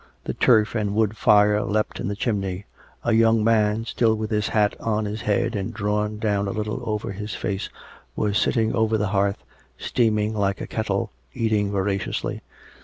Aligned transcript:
The 0.23 0.33
turf 0.33 0.73
and 0.73 0.95
wood 0.95 1.15
fire 1.15 1.61
leaped 1.61 1.99
in 1.99 2.07
the 2.07 2.15
chimney; 2.15 2.65
a 3.03 3.13
young 3.13 3.43
man, 3.43 3.85
still 3.85 4.15
with 4.15 4.31
his 4.31 4.47
hat 4.47 4.75
on 4.79 5.05
his 5.05 5.21
head 5.21 5.55
and 5.55 5.71
drawn 5.71 6.17
down 6.17 6.47
a 6.47 6.51
little 6.51 6.81
over 6.89 7.11
his 7.11 7.35
face, 7.35 7.69
was 8.15 8.35
sitting 8.39 8.73
over 8.73 8.97
the 8.97 9.09
hearth, 9.13 9.43
steaming 9.77 10.33
like 10.33 10.59
a 10.59 10.65
kettle, 10.65 11.11
eating 11.35 11.69
voraciously. 11.69 12.41